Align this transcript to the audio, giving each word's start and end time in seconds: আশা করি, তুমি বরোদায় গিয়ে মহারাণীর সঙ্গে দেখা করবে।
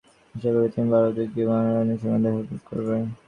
আশা 0.35 0.49
করি, 0.53 0.67
তুমি 0.73 0.87
বরোদায় 0.93 1.27
গিয়ে 1.33 1.47
মহারাণীর 1.49 1.99
সঙ্গে 2.01 2.19
দেখা 2.25 2.57
করবে। 2.67 2.95